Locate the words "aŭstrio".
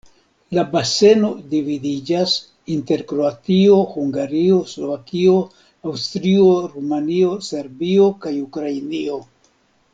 5.93-6.51